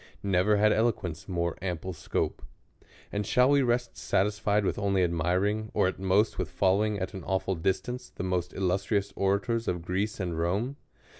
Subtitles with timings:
[0.23, 2.41] Never had eloquence more ample scope.
[3.11, 7.23] And shall we rest satisfied with only admiring, or *at most with following at an
[7.23, 10.75] awful distance, the most illustrious orators of Greece and Rome